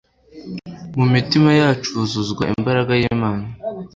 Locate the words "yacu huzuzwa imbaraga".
1.61-2.91